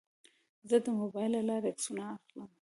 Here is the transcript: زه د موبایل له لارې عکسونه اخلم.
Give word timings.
زه 0.69 0.77
د 0.85 0.87
موبایل 0.99 1.31
له 1.35 1.41
لارې 1.49 1.67
عکسونه 1.71 2.03
اخلم. 2.15 2.49